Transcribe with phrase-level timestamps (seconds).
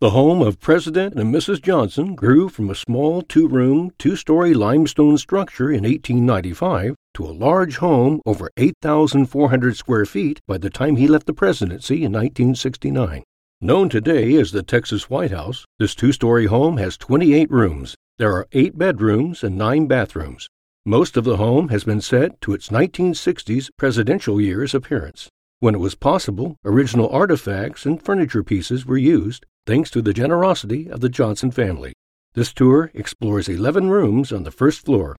[0.00, 1.60] The home of President and Mrs.
[1.60, 7.34] Johnson grew from a small two room, two story limestone structure in 1895 to a
[7.34, 13.24] large home over 8,400 square feet by the time he left the presidency in 1969.
[13.60, 17.96] Known today as the Texas White House, this two story home has 28 rooms.
[18.18, 20.48] There are eight bedrooms and nine bathrooms.
[20.86, 25.28] Most of the home has been set to its 1960s presidential year's appearance.
[25.58, 30.90] When it was possible, original artifacts and furniture pieces were used, thanks to the generosity
[30.90, 31.92] of the Johnson family.
[32.32, 35.14] This tour explores 11 rooms on the first floor.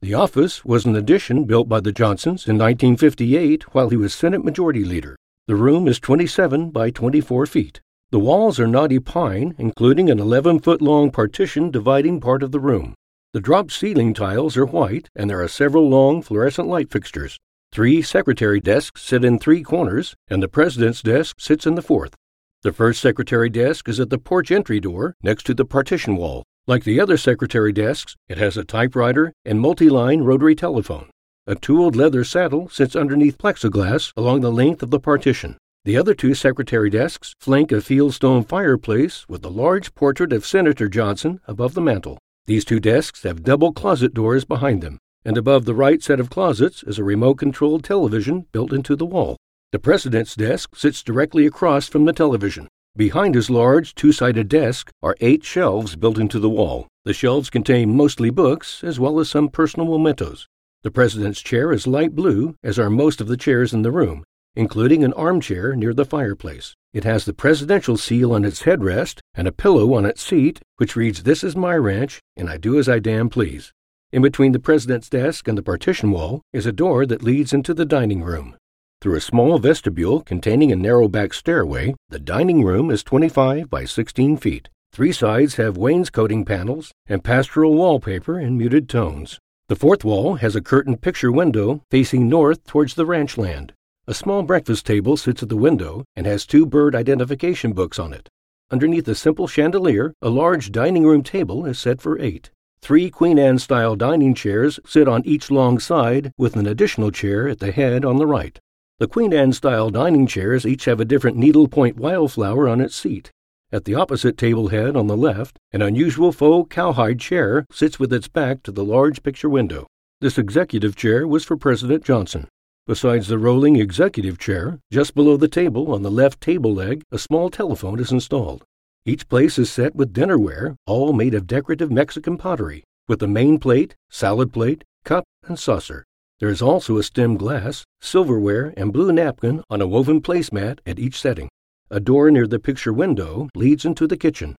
[0.00, 4.44] The office was an addition built by the Johnsons in 1958 while he was Senate
[4.44, 5.16] Majority Leader.
[5.48, 7.80] The room is 27 by 24 feet.
[8.12, 12.60] The walls are knotty pine, including an 11 foot long partition dividing part of the
[12.60, 12.94] room.
[13.32, 17.36] The drop ceiling tiles are white, and there are several long fluorescent light fixtures.
[17.72, 22.14] Three secretary desks sit in three corners, and the president's desk sits in the fourth.
[22.62, 26.42] The first secretary desk is at the porch entry door next to the partition wall.
[26.66, 31.08] Like the other secretary desks, it has a typewriter and multi line rotary telephone.
[31.46, 35.56] A tooled leather saddle sits underneath plexiglass along the length of the partition.
[35.84, 40.88] The other two secretary desks flank a fieldstone fireplace with a large portrait of Senator
[40.88, 42.18] Johnson above the mantel.
[42.46, 46.28] These two desks have double closet doors behind them, and above the right set of
[46.28, 49.36] closets is a remote controlled television built into the wall.
[49.70, 52.68] The president's desk sits directly across from the television.
[52.96, 56.88] Behind his large two sided desk are eight shelves built into the wall.
[57.04, 60.46] The shelves contain mostly books as well as some personal mementos.
[60.84, 64.24] The president's chair is light blue, as are most of the chairs in the room,
[64.56, 66.74] including an armchair near the fireplace.
[66.94, 70.96] It has the presidential seal on its headrest and a pillow on its seat, which
[70.96, 73.74] reads, This is my ranch, and I do as I damn please.
[74.12, 77.74] In between the president's desk and the partition wall is a door that leads into
[77.74, 78.56] the dining room.
[79.00, 83.84] Through a small vestibule containing a narrow back stairway, the dining room is 25 by
[83.84, 84.68] 16 feet.
[84.92, 89.38] Three sides have wainscoting panels and pastoral wallpaper in muted tones.
[89.68, 93.72] The fourth wall has a curtained picture window facing north towards the ranch land.
[94.08, 98.12] A small breakfast table sits at the window and has two bird identification books on
[98.12, 98.28] it.
[98.72, 102.50] Underneath a simple chandelier, a large dining room table is set for eight.
[102.82, 107.46] Three Queen Anne style dining chairs sit on each long side, with an additional chair
[107.46, 108.58] at the head on the right.
[109.00, 113.30] The Queen Anne style dining chairs each have a different needlepoint wildflower on its seat.
[113.70, 118.12] At the opposite table head on the left, an unusual faux cowhide chair sits with
[118.12, 119.86] its back to the large picture window.
[120.20, 122.48] This executive chair was for President Johnson.
[122.88, 127.18] Besides the rolling executive chair, just below the table on the left table leg, a
[127.18, 128.64] small telephone is installed.
[129.04, 133.60] Each place is set with dinnerware, all made of decorative Mexican pottery, with the main
[133.60, 136.04] plate, salad plate, cup, and saucer.
[136.40, 141.00] There is also a stemmed glass, silverware, and blue napkin on a woven placemat at
[141.00, 141.48] each setting.
[141.90, 144.54] A door near the picture window leads into the kitchen.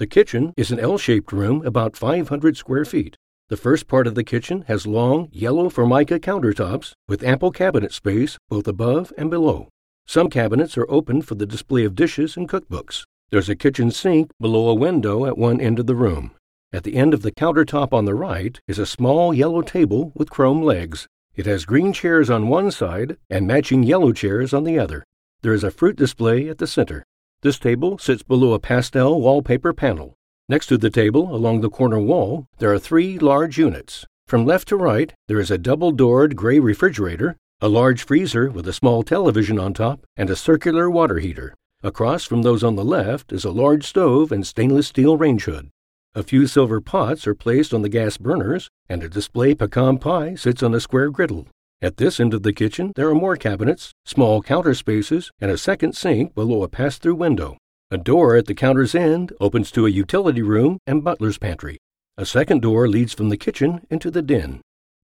[0.00, 3.16] The kitchen is an L shaped room about 500 square feet.
[3.48, 8.36] The first part of the kitchen has long, yellow formica countertops with ample cabinet space
[8.48, 9.68] both above and below.
[10.06, 13.04] Some cabinets are open for the display of dishes and cookbooks.
[13.30, 16.32] There's a kitchen sink below a window at one end of the room.
[16.72, 20.28] At the end of the countertop on the right is a small yellow table with
[20.28, 21.06] chrome legs.
[21.36, 25.04] It has green chairs on one side and matching yellow chairs on the other.
[25.42, 27.04] There is a fruit display at the center.
[27.42, 30.14] This table sits below a pastel wallpaper panel.
[30.48, 34.04] Next to the table, along the corner wall, there are three large units.
[34.26, 38.66] From left to right, there is a double doored gray refrigerator, a large freezer with
[38.66, 41.54] a small television on top, and a circular water heater.
[41.82, 45.70] Across from those on the left is a large stove and stainless steel range hood.
[46.12, 50.34] A few silver pots are placed on the gas burners, and a display pecan pie
[50.34, 51.46] sits on a square griddle.
[51.80, 55.56] At this end of the kitchen, there are more cabinets, small counter spaces, and a
[55.56, 57.58] second sink below a pass through window.
[57.92, 61.78] A door at the counter's end opens to a utility room and butler's pantry.
[62.18, 64.62] A second door leads from the kitchen into the den.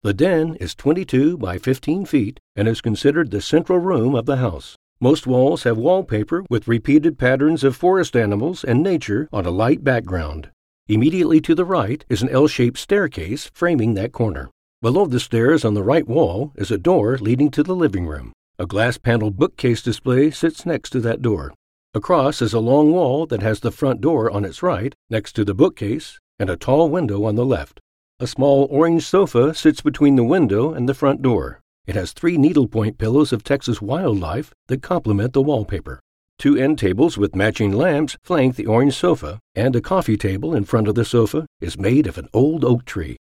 [0.03, 4.37] The den is 22 by 15 feet and is considered the central room of the
[4.37, 4.75] house.
[4.99, 9.81] Most walls have wallpaper with repeated patterns of forest animals and nature on a light
[9.81, 10.49] background.
[10.89, 14.49] Immediately to the right is an L shaped staircase framing that corner.
[14.81, 18.33] Below the stairs on the right wall is a door leading to the living room.
[18.57, 21.53] A glass paneled bookcase display sits next to that door.
[21.93, 25.45] Across is a long wall that has the front door on its right, next to
[25.45, 27.79] the bookcase, and a tall window on the left.
[28.19, 31.61] A small orange sofa sits between the window and the front door.
[31.85, 35.99] It has three needlepoint pillows of Texas wildlife that complement the wallpaper.
[36.39, 40.63] Two end tables with matching lamps flank the orange sofa, and a coffee table in
[40.63, 43.17] front of the sofa is made of an old oak tree.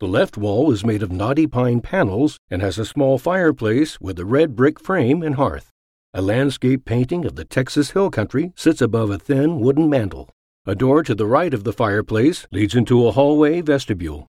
[0.00, 4.18] The left wall is made of knotty pine panels and has a small fireplace with
[4.18, 5.68] a red brick frame and hearth.
[6.14, 10.30] A landscape painting of the Texas hill country sits above a thin wooden mantel.
[10.64, 14.26] A door to the right of the fireplace leads into a hallway vestibule.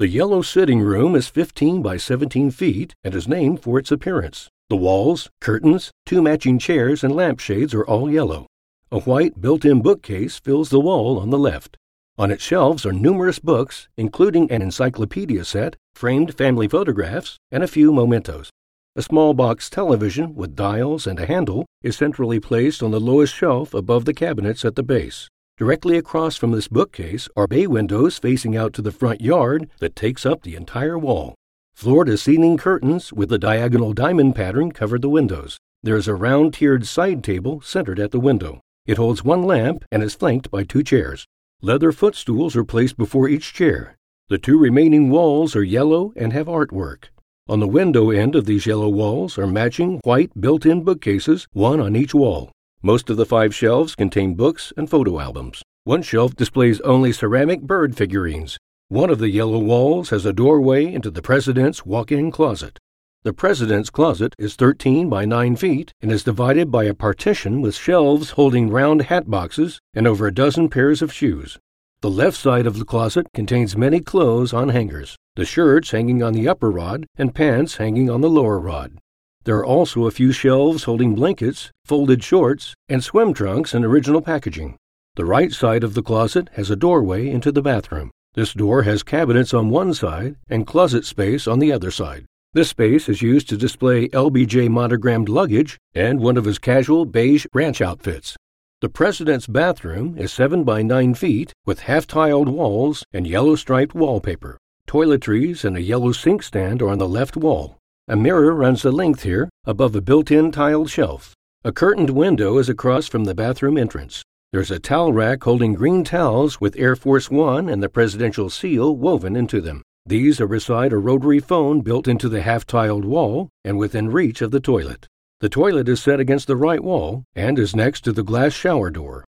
[0.00, 4.50] The yellow sitting room is 15 by 17 feet and is named for its appearance.
[4.70, 8.46] The walls, curtains, two matching chairs, and lampshades are all yellow.
[8.90, 11.76] A white built in bookcase fills the wall on the left.
[12.16, 17.68] On its shelves are numerous books, including an encyclopedia set, framed family photographs, and a
[17.68, 18.50] few mementos.
[18.96, 23.34] A small box television with dials and a handle is centrally placed on the lowest
[23.34, 25.28] shelf above the cabinets at the base.
[25.58, 29.94] Directly across from this bookcase are bay windows facing out to the front yard that
[29.94, 31.34] takes up the entire wall.
[31.76, 35.58] To ceiling curtains with a diagonal diamond pattern cover the windows.
[35.82, 38.60] There is a round tiered side table centered at the window.
[38.86, 41.26] It holds one lamp and is flanked by two chairs.
[41.60, 43.96] Leather footstools are placed before each chair.
[44.28, 47.10] The two remaining walls are yellow and have artwork.
[47.48, 51.80] On the window end of these yellow walls are matching white built in bookcases, one
[51.80, 52.50] on each wall.
[52.82, 55.62] Most of the five shelves contain books and photo albums.
[55.84, 58.58] One shelf displays only ceramic bird figurines.
[58.94, 62.78] One of the yellow walls has a doorway into the president's walk in closet.
[63.24, 67.74] The president's closet is 13 by 9 feet and is divided by a partition with
[67.74, 71.58] shelves holding round hat boxes and over a dozen pairs of shoes.
[72.02, 76.32] The left side of the closet contains many clothes on hangers, the shirts hanging on
[76.32, 78.96] the upper rod and pants hanging on the lower rod.
[79.42, 84.22] There are also a few shelves holding blankets, folded shorts, and swim trunks in original
[84.22, 84.76] packaging.
[85.16, 88.12] The right side of the closet has a doorway into the bathroom.
[88.34, 92.26] This door has cabinets on one side and closet space on the other side.
[92.52, 97.46] This space is used to display LBJ monogrammed luggage and one of his casual beige
[97.54, 98.36] ranch outfits.
[98.80, 103.94] The president's bathroom is 7 by 9 feet with half tiled walls and yellow striped
[103.94, 104.58] wallpaper.
[104.88, 107.78] Toiletries and a yellow sink stand are on the left wall.
[108.08, 111.34] A mirror runs the length here above a built in tiled shelf.
[111.62, 114.24] A curtained window is across from the bathroom entrance.
[114.54, 118.96] There's a towel rack holding green towels with Air Force One and the presidential seal
[118.96, 119.82] woven into them.
[120.06, 124.40] These are beside a rotary phone built into the half tiled wall and within reach
[124.42, 125.08] of the toilet.
[125.40, 128.90] The toilet is set against the right wall and is next to the glass shower
[128.90, 129.24] door.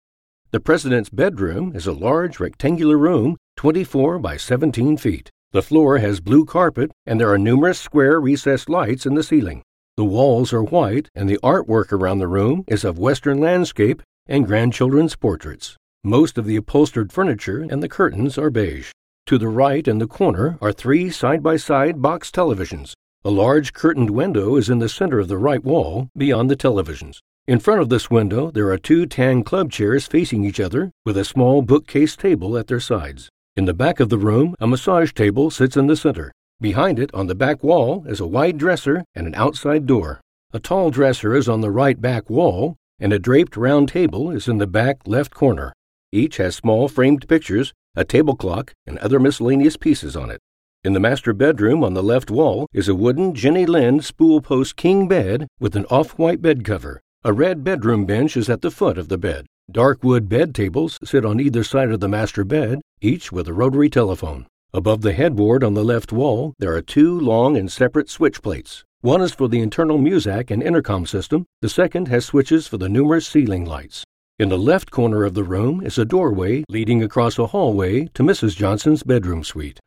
[0.51, 5.31] The president's bedroom is a large rectangular room, 24 by 17 feet.
[5.53, 9.63] The floor has blue carpet and there are numerous square recessed lights in the ceiling.
[9.97, 14.45] The walls are white and the artwork around the room is of Western landscape and
[14.45, 15.75] grandchildren's portraits.
[16.03, 18.91] Most of the upholstered furniture and the curtains are beige.
[19.27, 22.93] To the right in the corner are three side by side box televisions,
[23.25, 27.17] a large curtained window is in the center of the right wall, beyond the televisions.
[27.47, 31.17] In front of this window, there are two tan club chairs facing each other, with
[31.17, 33.27] a small bookcase table at their sides.
[33.55, 36.31] In the back of the room, a massage table sits in the center.
[36.61, 40.21] Behind it, on the back wall, is a wide dresser and an outside door.
[40.53, 44.47] A tall dresser is on the right back wall, and a draped round table is
[44.47, 45.73] in the back left corner.
[46.11, 50.39] Each has small framed pictures, a table clock, and other miscellaneous pieces on it.
[50.83, 54.75] In the master bedroom on the left wall is a wooden Jenny Lind spool post
[54.75, 57.01] king bed with an off white bed cover.
[57.23, 59.47] A red bedroom bench is at the foot of the bed.
[59.71, 63.53] Dark wood bed tables sit on either side of the master bed, each with a
[63.53, 64.45] rotary telephone.
[64.75, 68.83] Above the headboard on the left wall, there are two long and separate switch plates.
[69.05, 72.89] One is for the internal Muzak and intercom system, the second has switches for the
[72.89, 74.03] numerous ceiling lights.
[74.39, 78.23] In the left corner of the room is a doorway leading across a hallway to
[78.23, 78.55] Mrs.
[78.55, 79.79] Johnson's bedroom suite.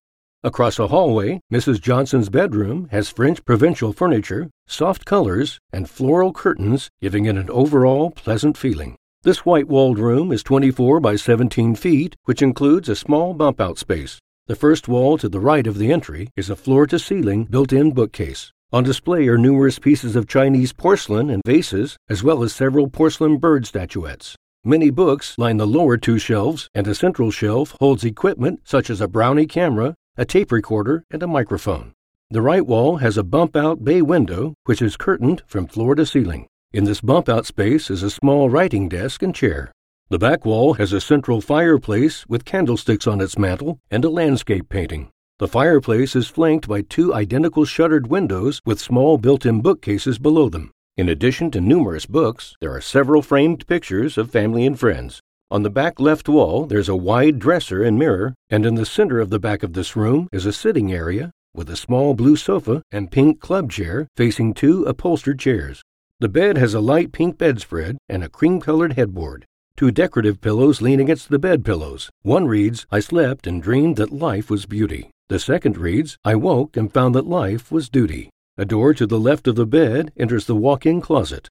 [0.45, 1.81] Across a hallway, Mrs.
[1.81, 8.13] Johnson's bedroom has French provincial furniture, soft colors, and floral curtains, giving it an overall
[8.13, 8.95] pleasant feeling.
[9.25, 13.79] This white walled room is 24 by 17 feet, which includes a small bump out
[13.79, 14.21] space.
[14.47, 17.73] The first wall to the right of the entry is a floor to ceiling built
[17.73, 18.53] in bookcase.
[18.71, 23.39] On display are numerous pieces of Chinese porcelain and vases, as well as several porcelain
[23.39, 24.37] bird statuettes.
[24.63, 29.01] Many books line the lower two shelves, and a central shelf holds equipment such as
[29.01, 31.95] a Brownie camera, a tape recorder, and a microphone.
[32.31, 36.05] The right wall has a bump out bay window, which is curtained from floor to
[36.05, 36.47] ceiling.
[36.71, 39.73] In this bump out space is a small writing desk and chair.
[40.11, 44.69] The back wall has a central fireplace with candlesticks on its mantel and a landscape
[44.69, 45.09] painting.
[45.39, 50.49] The fireplace is flanked by two identical shuttered windows with small built in bookcases below
[50.49, 50.73] them.
[50.97, 55.21] In addition to numerous books, there are several framed pictures of family and friends.
[55.49, 59.21] On the back left wall, there's a wide dresser and mirror, and in the center
[59.21, 62.83] of the back of this room is a sitting area with a small blue sofa
[62.91, 65.83] and pink club chair facing two upholstered chairs.
[66.19, 69.47] The bed has a light pink bedspread and a cream colored headboard.
[69.77, 72.11] Two decorative pillows lean against the bed pillows.
[72.23, 75.13] One reads, I slept and dreamed that life was beauty.
[75.29, 78.31] The second reads, I woke and found that life was duty.
[78.57, 81.51] A door to the left of the bed enters the walk in closet.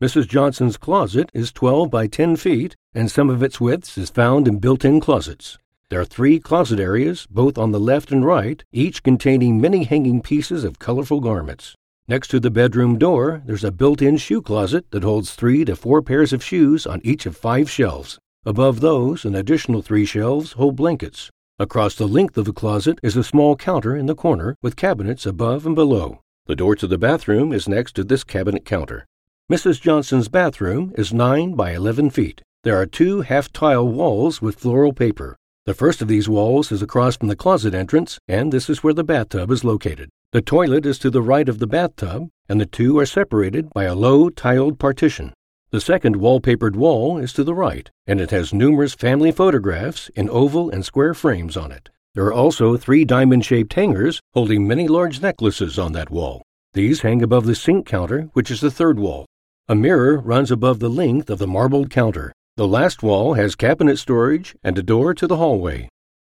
[0.00, 0.26] Mrs.
[0.26, 4.60] Johnson's closet is 12 by 10 feet, and some of its width is found in
[4.60, 5.58] built in closets.
[5.90, 10.22] There are three closet areas, both on the left and right, each containing many hanging
[10.22, 11.74] pieces of colorful garments.
[12.06, 15.76] Next to the bedroom door, there's a built in shoe closet that holds three to
[15.76, 18.18] four pairs of shoes on each of five shelves.
[18.46, 21.30] Above those, an additional three shelves hold blankets.
[21.60, 25.26] Across the length of the closet is a small counter in the corner with cabinets
[25.26, 26.20] above and below.
[26.46, 29.06] The door to the bathroom is next to this cabinet counter.
[29.50, 29.80] Mrs.
[29.80, 32.42] Johnson's bathroom is 9 by 11 feet.
[32.62, 35.36] There are two half tile walls with floral paper.
[35.66, 38.94] The first of these walls is across from the closet entrance, and this is where
[38.94, 40.10] the bathtub is located.
[40.30, 43.82] The toilet is to the right of the bathtub, and the two are separated by
[43.82, 45.32] a low tiled partition.
[45.70, 50.30] The second wallpapered wall is to the right, and it has numerous family photographs in
[50.30, 51.90] oval and square frames on it.
[52.14, 56.40] There are also three diamond shaped hangers holding many large necklaces on that wall.
[56.72, 59.26] These hang above the sink counter, which is the third wall.
[59.68, 62.32] A mirror runs above the length of the marbled counter.
[62.56, 65.90] The last wall has cabinet storage and a door to the hallway.